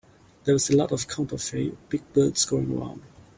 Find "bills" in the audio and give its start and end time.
2.11-2.43